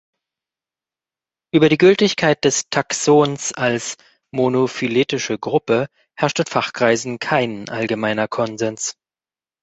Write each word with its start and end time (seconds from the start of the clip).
Über 1.53 1.69
die 1.69 1.77
Gültigkeit 1.77 2.43
des 2.43 2.67
Taxons 2.71 3.53
als 3.53 3.97
monophyletische 4.33 5.37
Gruppe 5.37 5.89
herrscht 6.17 6.39
in 6.39 6.47
Fachkreisen 6.47 7.19
kein 7.19 7.69
allgemeiner 7.69 8.27
Konsens. 8.27 8.95